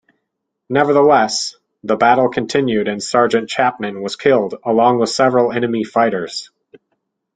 Nevertheless, 0.67 1.57
the 1.83 1.95
battle 1.95 2.27
continued 2.27 2.87
and 2.87 3.03
Sergeant 3.03 3.47
Chapman 3.49 4.01
was 4.01 4.15
killed 4.15 4.55
along 4.65 4.97
with 4.97 5.11
several 5.11 5.51
enemy 5.51 5.83
fighters. 5.83 6.49